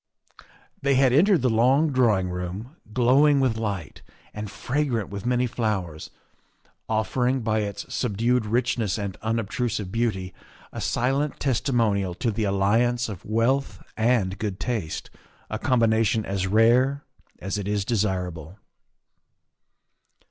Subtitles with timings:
[0.81, 4.01] ''They had entered the long drawing room, glowing with light
[4.33, 6.09] and fragrant with many flowers,
[6.89, 10.33] offering by its subdued richness and unobtrusive beauty
[10.71, 15.11] a silent testimonial to the alliance of wealth and good taste
[15.51, 17.03] a combination as rare
[17.37, 18.57] as it is desirable.